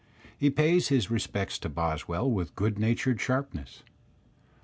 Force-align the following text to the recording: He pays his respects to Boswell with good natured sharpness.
He 0.35 0.49
pays 0.49 0.87
his 0.87 1.11
respects 1.11 1.59
to 1.59 1.69
Boswell 1.69 2.27
with 2.31 2.55
good 2.55 2.79
natured 2.79 3.21
sharpness. 3.21 3.83